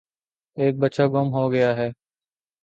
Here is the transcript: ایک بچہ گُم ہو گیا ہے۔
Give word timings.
ایک 0.57 0.73
بچہ 0.79 1.03
گُم 1.13 1.27
ہو 1.33 1.43
گیا 1.51 1.69
ہے۔ 1.77 1.89